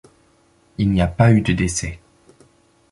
Il 0.79 0.89
n'y 0.89 1.01
a 1.03 1.05
pas 1.05 1.31
eu 1.31 1.41
de 1.41 1.53
décès. 1.53 1.99